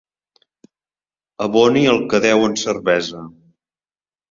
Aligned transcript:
Aboni 1.47 1.85
el 1.93 2.03
que 2.15 2.23
deu 2.25 2.49
en 2.49 2.59
cervesa. 2.65 3.25